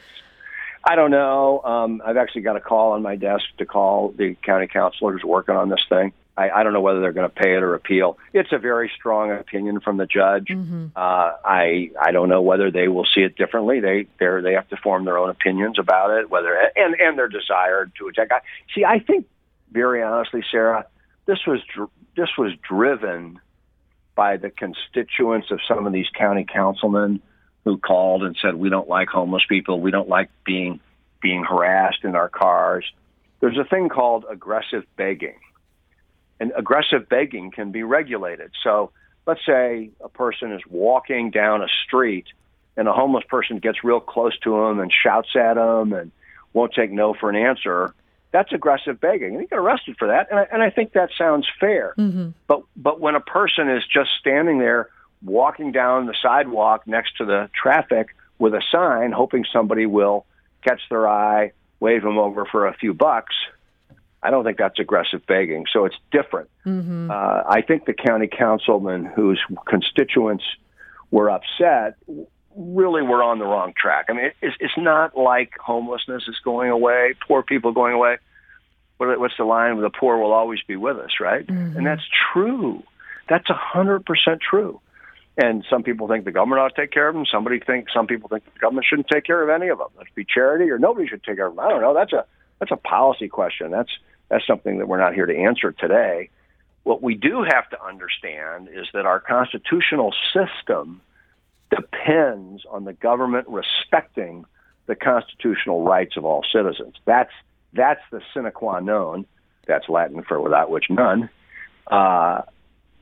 I 0.86 0.96
don't 0.96 1.12
know. 1.12 1.62
Um, 1.63 2.01
I've 2.05 2.17
actually 2.17 2.41
got 2.41 2.58
a 2.58 2.60
call 2.60 2.91
on 2.91 3.01
my 3.01 3.15
desk 3.15 3.46
to 3.58 3.65
call 3.65 4.13
the 4.17 4.36
county 4.43 4.67
counselor 4.67 5.13
who's 5.13 5.24
working 5.24 5.55
on 5.55 5.70
this 5.70 5.84
thing. 5.89 6.12
I, 6.36 6.50
I 6.50 6.63
don't 6.63 6.74
know 6.74 6.82
whether 6.82 7.00
they're 7.00 7.13
going 7.13 7.30
to 7.30 7.36
pay 7.36 7.54
it 7.56 7.62
or 7.62 7.75
appeal. 7.75 8.18
It's 8.34 8.52
a 8.52 8.58
very 8.58 8.92
strong 8.96 9.32
opinion 9.32 9.82
from 9.82 9.98
the 9.98 10.08
judge. 10.08 10.48
Mm-hmm. 10.48 10.88
Uh, 10.96 11.32
I 11.46 11.92
I 12.02 12.12
don't 12.12 12.30
know 12.30 12.42
whether 12.42 12.72
they 12.72 12.88
will 12.88 13.06
see 13.06 13.22
it 13.22 13.36
differently. 13.36 13.80
They 13.80 14.08
they 14.20 14.42
they 14.42 14.54
have 14.54 14.68
to 14.70 14.78
form 14.78 15.06
their 15.06 15.18
own 15.18 15.30
opinions 15.30 15.78
about 15.78 16.12
it, 16.12 16.30
whether 16.30 16.58
and 16.75 16.96
and 16.96 17.18
their 17.18 17.28
desire 17.28 17.86
to 18.00 18.08
attack. 18.08 18.30
I, 18.32 18.40
see, 18.74 18.84
I 18.84 19.00
think 19.00 19.28
very 19.72 20.02
honestly, 20.02 20.44
Sarah, 20.50 20.88
this 21.28 21.40
was 21.46 21.60
dr- 21.74 21.90
this 22.16 22.30
was 22.38 22.54
driven 22.68 23.40
by 24.16 24.38
the 24.38 24.50
constituents 24.50 25.52
of 25.52 25.60
some 25.68 25.86
of 25.86 25.94
these 25.94 26.10
county 26.18 26.46
councilmen 26.52 27.22
who 27.63 27.78
called 27.78 28.24
and 28.24 28.36
said 28.42 28.56
we 28.56 28.70
don't 28.70 28.90
like 28.90 29.08
homeless 29.08 29.44
people, 29.48 29.80
we 29.80 29.92
don't 29.92 30.10
like 30.10 30.30
being 30.46 30.80
being 31.22 31.44
harassed 31.44 32.04
in 32.04 32.16
our 32.16 32.28
cars. 32.28 32.86
There's 33.40 33.58
a 33.58 33.63
thing 33.63 33.90
called 33.90 34.25
aggressive 34.30 34.84
begging 34.98 35.38
and 36.40 36.52
aggressive 36.56 37.08
begging 37.10 37.52
can 37.52 37.72
be 37.72 37.84
regulated. 37.84 38.52
So 38.63 38.92
let's 39.25 39.46
say 39.46 39.92
a 40.02 40.10
person 40.10 40.52
is 40.52 40.62
walking 40.70 41.32
down 41.32 41.62
a 41.62 41.68
street 41.86 42.25
and 42.75 42.88
a 42.88 42.94
homeless 42.94 43.24
person 43.30 43.60
gets 43.60 43.84
real 43.84 44.00
close 44.00 44.38
to 44.40 44.56
him 44.63 44.80
and 44.80 44.92
shouts 44.92 45.36
at 45.36 45.58
him 45.58 45.94
and 45.94 46.12
won't 46.54 46.74
take 46.74 46.92
no 46.92 47.13
for 47.13 47.30
an 47.30 47.36
answer, 47.36 47.94
that's 48.32 48.52
aggressive 48.52 49.00
begging. 49.00 49.34
And 49.34 49.42
you 49.42 49.48
get 49.48 49.60
arrested 49.60 49.96
for 49.98 50.08
that. 50.08 50.28
And 50.30 50.40
I, 50.40 50.48
and 50.52 50.63
I 50.63 50.70
think 50.70 50.94
that 50.94 51.10
sounds 51.18 51.48
fair. 51.60 51.94
Mm-hmm. 51.98 52.30
But 52.48 52.63
but 52.75 53.00
when 53.00 53.16
a 53.16 53.20
person 53.20 53.70
is 53.70 53.84
just 53.86 54.10
standing 54.20 54.60
there 54.60 54.90
walking 55.24 55.72
down 55.72 56.08
the 56.08 56.16
sidewalk 56.22 56.86
next 56.88 57.18
to 57.18 57.25
the 57.25 57.50
traffic 57.54 58.16
with 58.40 58.54
a 58.54 58.62
sign, 58.72 59.12
hoping 59.12 59.46
somebody 59.54 59.86
will 59.86 60.25
catch 60.63 60.82
their 60.90 61.08
eye, 61.08 61.52
wave 61.80 62.02
them 62.02 62.18
over 62.18 62.46
for 62.46 62.68
a 62.68 62.74
few 62.74 62.94
bucks, 62.94 63.36
I 64.24 64.32
don't 64.32 64.44
think 64.44 64.58
that's 64.58 64.80
aggressive 64.80 65.25
begging. 65.27 65.65
So 65.72 65.86
it's 65.86 65.98
different. 66.12 66.50
Mm-hmm. 66.65 67.12
Uh, 67.12 67.44
I 67.46 67.62
think 67.62 67.86
the 67.86 67.94
county 67.94 68.27
councilman 68.27 69.06
whose 69.06 69.39
constituents 69.68 70.46
were 71.12 71.30
upset 71.30 71.96
really 72.56 73.01
were 73.01 73.22
on 73.22 73.39
the 73.39 73.46
wrong 73.46 73.74
track. 73.80 74.06
I 74.10 74.13
mean, 74.13 74.32
it's, 74.42 74.56
it's 74.60 74.77
not 74.77 75.18
like 75.18 75.51
homelessness 75.60 76.24
is 76.27 76.38
going 76.44 76.70
away, 76.70 77.15
poor 77.27 77.44
people 77.44 77.74
going 77.74 77.94
away. 77.94 78.18
What, 78.98 79.20
what's 79.20 79.34
the 79.38 79.44
line? 79.44 79.80
The 79.82 79.89
poor 79.89 80.18
will 80.18 80.32
always 80.32 80.60
be 80.68 80.75
with 80.75 80.98
us, 80.98 81.12
right? 81.20 81.46
Mm-hmm. 81.46 81.77
And 81.77 81.86
that's 81.86 82.03
true. 82.32 82.84
That's 83.27 83.50
a 83.50 83.56
hundred 83.56 84.06
percent 84.06 84.39
true. 84.42 84.80
And 85.36 85.65
some 85.68 85.82
people 85.82 86.08
think 86.08 86.25
the 86.25 86.32
government 86.32 86.62
ought 86.62 86.75
to 86.75 86.82
take 86.82 86.92
care 86.92 87.08
of 87.08 87.15
them. 87.15 87.25
Somebody 87.25 87.60
think 87.60 87.88
some 87.92 88.06
people 88.06 88.30
think 88.30 88.46
the 88.46 88.60
government 88.60 88.86
shouldn't 88.88 89.08
take 89.12 89.25
care 89.25 89.42
of 89.42 89.50
any 89.50 89.70
of 89.70 89.80
them. 89.80 89.88
Let's 89.98 90.12
be 90.13 90.25
charity, 90.25 90.70
or 90.70 90.77
nobody 90.77 91.08
should 91.08 91.24
take 91.24 91.38
care 91.38 91.48
of 91.48 91.56
them. 91.56 91.65
I 91.65 91.70
don't 91.70 91.82
know. 91.82 91.94
That's 91.94 92.13
a 92.13 92.25
that's 92.60 92.72
a 92.72 92.77
policy 92.77 93.27
question. 93.27 93.72
That's 93.72 93.89
that's 94.34 94.48
something 94.48 94.80
that 94.80 94.88
we're 94.88 95.00
not 95.00 95.13
here 95.13 95.28
to 95.28 95.38
answer 95.38 95.72
today. 95.72 96.30
What 96.82 97.04
we 97.04 97.13
do 97.13 97.44
have 97.44 97.70
to 97.70 97.86
understand 97.86 98.68
is 98.68 98.88
that 98.94 99.06
our 99.06 99.20
constitutional 99.20 100.12
system 100.34 101.02
depends 101.70 102.63
on 102.68 102.84
the 102.84 102.94
government 102.94 103.48
respecting 103.48 104.46
the 104.88 104.96
constitutional 104.96 105.84
rights 105.84 106.18
of 106.18 106.25
all 106.25 106.44
citizens. 106.52 106.96
That's 107.06 107.32
that's 107.74 108.02
the 108.12 108.22
sine 108.34 108.52
qua 108.52 108.80
non. 108.80 109.28
That's 109.68 109.88
Latin 109.88 110.24
for 110.24 110.42
without 110.42 110.72
which 110.72 110.86
none. 110.90 111.30
Uh, 111.86 112.42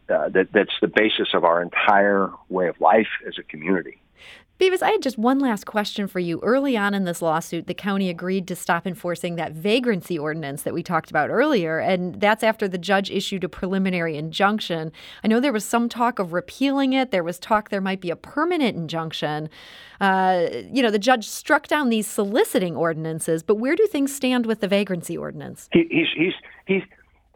uh, 0.09 0.27
that 0.29 0.49
that's 0.51 0.77
the 0.81 0.89
basis 0.89 1.29
of 1.33 1.45
our 1.45 1.61
entire 1.61 2.29
way 2.49 2.67
of 2.67 2.81
life 2.81 3.07
as 3.25 3.35
a 3.39 3.43
community. 3.43 4.00
Bevis, 4.61 4.83
I 4.83 4.91
had 4.91 5.01
just 5.01 5.17
one 5.17 5.39
last 5.39 5.65
question 5.65 6.07
for 6.07 6.19
you. 6.19 6.39
Early 6.43 6.77
on 6.77 6.93
in 6.93 7.03
this 7.03 7.19
lawsuit, 7.19 7.65
the 7.65 7.73
county 7.73 8.11
agreed 8.11 8.47
to 8.47 8.55
stop 8.55 8.85
enforcing 8.85 9.35
that 9.35 9.53
vagrancy 9.53 10.19
ordinance 10.19 10.61
that 10.61 10.73
we 10.75 10.83
talked 10.83 11.09
about 11.09 11.31
earlier, 11.31 11.79
and 11.79 12.21
that's 12.21 12.43
after 12.43 12.67
the 12.67 12.77
judge 12.77 13.09
issued 13.09 13.43
a 13.43 13.49
preliminary 13.49 14.17
injunction. 14.17 14.91
I 15.23 15.29
know 15.29 15.39
there 15.39 15.51
was 15.51 15.65
some 15.65 15.89
talk 15.89 16.19
of 16.19 16.31
repealing 16.31 16.93
it. 16.93 17.09
There 17.09 17.23
was 17.23 17.39
talk 17.39 17.69
there 17.69 17.81
might 17.81 18.01
be 18.01 18.11
a 18.11 18.15
permanent 18.15 18.77
injunction. 18.77 19.49
Uh, 19.99 20.45
you 20.71 20.83
know, 20.83 20.91
the 20.91 20.99
judge 20.99 21.27
struck 21.27 21.67
down 21.67 21.89
these 21.89 22.05
soliciting 22.05 22.75
ordinances, 22.75 23.41
but 23.41 23.55
where 23.55 23.75
do 23.75 23.87
things 23.87 24.15
stand 24.15 24.45
with 24.45 24.59
the 24.59 24.67
vagrancy 24.67 25.17
ordinance? 25.17 25.69
He, 25.73 25.87
he's 25.89 26.07
he's 26.15 26.33
he's 26.67 26.83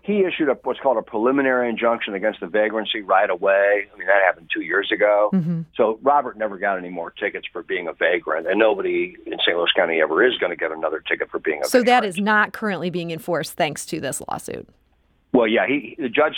he 0.05 0.19
issued 0.23 0.49
a, 0.49 0.53
what's 0.63 0.79
called 0.79 0.97
a 0.97 1.01
preliminary 1.01 1.67
injunction 1.67 2.13
against 2.13 2.39
the 2.39 2.45
vagrancy 2.45 3.01
right 3.01 3.29
away. 3.29 3.87
I 3.91 3.97
mean, 3.97 4.05
that 4.05 4.21
happened 4.23 4.51
two 4.53 4.61
years 4.61 4.91
ago. 4.91 5.31
Mm-hmm. 5.33 5.61
So 5.75 5.97
Robert 6.03 6.37
never 6.37 6.59
got 6.59 6.77
any 6.77 6.89
more 6.89 7.09
tickets 7.09 7.47
for 7.51 7.63
being 7.63 7.87
a 7.87 7.93
vagrant, 7.93 8.47
and 8.47 8.59
nobody 8.59 9.17
in 9.25 9.39
St. 9.39 9.57
Louis 9.57 9.71
County 9.75 10.01
ever 10.01 10.23
is 10.23 10.37
going 10.37 10.51
to 10.51 10.55
get 10.55 10.71
another 10.71 10.99
ticket 10.99 11.31
for 11.31 11.39
being 11.39 11.61
a 11.61 11.65
so 11.65 11.79
vagrant. 11.79 11.87
that 11.87 12.07
is 12.07 12.19
not 12.19 12.53
currently 12.53 12.91
being 12.91 13.09
enforced 13.09 13.53
thanks 13.53 13.83
to 13.87 13.99
this 13.99 14.21
lawsuit. 14.29 14.69
Well, 15.33 15.47
yeah, 15.47 15.65
he 15.65 15.95
the 15.97 16.07
judge 16.07 16.37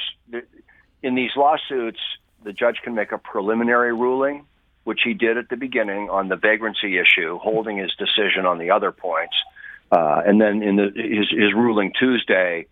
in 1.04 1.16
these 1.16 1.32
lawsuits, 1.36 2.00
the 2.46 2.54
judge 2.54 2.78
can 2.84 2.96
make 2.96 3.12
a 3.12 3.18
preliminary 3.18 3.94
ruling, 3.94 4.46
which 4.86 5.02
he 5.04 5.14
did 5.14 5.38
at 5.38 5.50
the 5.50 5.58
beginning 5.58 6.10
on 6.10 6.30
the 6.30 6.38
vagrancy 6.38 6.98
issue, 6.98 7.38
holding 7.38 7.78
his 7.78 7.94
decision 7.96 8.46
on 8.46 8.60
the 8.60 8.72
other 8.72 8.94
points, 8.94 9.36
uh, 9.92 10.22
and 10.26 10.40
then 10.40 10.64
in 10.64 10.78
the, 10.78 10.92
his 10.96 11.30
his 11.30 11.54
ruling 11.54 11.92
Tuesday 12.00 12.66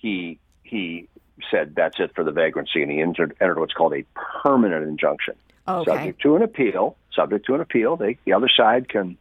he 0.00 0.39
he 0.70 1.08
said 1.50 1.74
that's 1.74 1.98
it 1.98 2.12
for 2.14 2.22
the 2.24 2.30
vagrancy, 2.32 2.82
and 2.82 2.90
he 2.90 3.00
entered, 3.00 3.36
entered 3.40 3.58
what's 3.58 3.72
called 3.72 3.94
a 3.94 4.04
permanent 4.42 4.84
injunction, 4.86 5.34
oh, 5.66 5.80
Okay. 5.80 5.90
subject 5.90 6.22
to 6.22 6.36
an 6.36 6.42
appeal. 6.42 6.96
Subject 7.14 7.44
to 7.46 7.54
an 7.56 7.60
appeal, 7.60 7.96
they, 7.96 8.18
the 8.24 8.32
other 8.34 8.48
side 8.48 8.88
can 8.88 9.16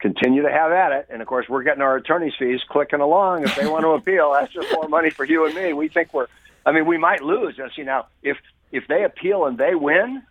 continue 0.00 0.42
to 0.42 0.50
have 0.50 0.72
at 0.72 0.92
it. 0.92 1.06
And 1.10 1.20
of 1.20 1.28
course, 1.28 1.46
we're 1.48 1.62
getting 1.62 1.82
our 1.82 1.96
attorney's 1.96 2.32
fees 2.38 2.60
clicking 2.68 3.00
along. 3.00 3.44
If 3.44 3.54
they 3.54 3.66
want 3.66 3.82
to 3.84 3.90
appeal, 3.90 4.32
that's 4.32 4.52
just 4.52 4.72
more 4.72 4.88
money 4.88 5.10
for 5.10 5.24
you 5.24 5.44
and 5.46 5.54
me. 5.54 5.72
We 5.74 5.88
think 5.88 6.12
we're. 6.14 6.26
I 6.64 6.72
mean, 6.72 6.86
we 6.86 6.96
might 6.96 7.22
lose. 7.22 7.58
You 7.58 7.68
see, 7.76 7.82
now 7.82 8.06
if 8.22 8.38
if 8.72 8.86
they 8.88 9.04
appeal 9.04 9.44
and 9.44 9.58
they 9.58 9.74
win, 9.74 10.22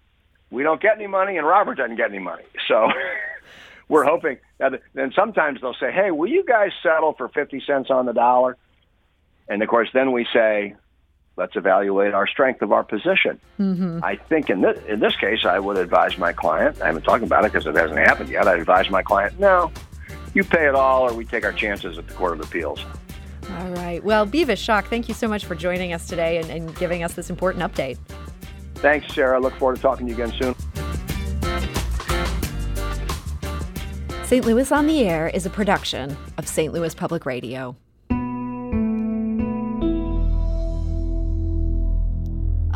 we 0.49 0.63
don't 0.63 0.81
get 0.81 0.95
any 0.95 1.07
money, 1.07 1.37
and 1.37 1.45
Robert 1.45 1.75
doesn't 1.75 1.97
get 1.97 2.09
any 2.09 2.19
money. 2.19 2.43
So. 2.67 2.87
We're 3.87 4.05
hoping 4.05 4.37
that 4.57 4.81
then 4.93 5.11
sometimes 5.13 5.59
they'll 5.59 5.73
say, 5.73 5.91
"Hey, 5.91 6.11
will 6.11 6.29
you 6.29 6.45
guys 6.45 6.69
settle 6.81 7.11
for 7.11 7.27
fifty 7.27 7.61
cents 7.67 7.89
on 7.89 8.05
the 8.05 8.13
dollar?" 8.13 8.55
And 9.51 9.61
of 9.61 9.67
course, 9.67 9.89
then 9.93 10.13
we 10.13 10.25
say, 10.31 10.75
let's 11.35 11.57
evaluate 11.57 12.13
our 12.13 12.25
strength 12.25 12.61
of 12.61 12.71
our 12.71 12.85
position. 12.85 13.37
Mm-hmm. 13.59 13.99
I 14.01 14.15
think 14.15 14.49
in 14.49 14.61
this, 14.61 14.81
in 14.87 15.01
this 15.01 15.13
case, 15.17 15.43
I 15.43 15.59
would 15.59 15.75
advise 15.75 16.17
my 16.17 16.31
client, 16.31 16.81
I 16.81 16.87
haven't 16.87 17.01
talked 17.01 17.21
about 17.21 17.43
it 17.43 17.51
because 17.51 17.67
it 17.67 17.75
hasn't 17.75 17.99
happened 17.99 18.29
yet. 18.29 18.47
I'd 18.47 18.61
advise 18.61 18.89
my 18.89 19.03
client, 19.03 19.37
no, 19.41 19.69
you 20.33 20.45
pay 20.45 20.67
it 20.67 20.73
all 20.73 21.01
or 21.01 21.13
we 21.13 21.25
take 21.25 21.43
our 21.43 21.51
chances 21.51 21.97
at 21.97 22.07
the 22.07 22.13
Court 22.13 22.31
of 22.31 22.39
Appeals. 22.39 22.79
All 23.49 23.69
right. 23.71 24.01
Well, 24.01 24.25
Bevis 24.25 24.65
Schock, 24.65 24.85
thank 24.85 25.09
you 25.09 25.13
so 25.13 25.27
much 25.27 25.43
for 25.43 25.53
joining 25.53 25.91
us 25.91 26.07
today 26.07 26.37
and, 26.37 26.49
and 26.49 26.73
giving 26.77 27.03
us 27.03 27.13
this 27.15 27.29
important 27.29 27.61
update. 27.61 27.97
Thanks, 28.75 29.13
Sarah. 29.13 29.41
Look 29.41 29.53
forward 29.55 29.75
to 29.75 29.81
talking 29.81 30.07
to 30.07 30.13
you 30.13 30.23
again 30.23 30.33
soon. 30.39 30.55
St. 34.23 34.45
Louis 34.45 34.71
on 34.71 34.87
the 34.87 35.03
Air 35.03 35.27
is 35.27 35.45
a 35.45 35.49
production 35.49 36.15
of 36.37 36.47
St. 36.47 36.71
Louis 36.71 36.95
Public 36.95 37.25
Radio. 37.25 37.75